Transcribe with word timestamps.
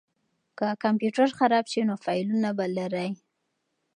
که 0.57 0.67
کمپیوټر 0.83 1.27
خراب 1.39 1.65
شي 1.71 1.81
نو 1.87 1.95
فایلونه 2.05 2.49
به 2.57 2.65
لرئ. 2.77 3.09